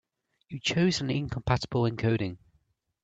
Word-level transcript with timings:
You 0.49 0.59
chose 0.59 0.99
an 0.99 1.11
incompatible 1.11 1.83
encoding. 1.83 2.37